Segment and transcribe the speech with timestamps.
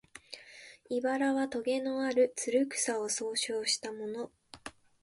[0.89, 4.31] 「茨」はとげのある、つる草を総称したもの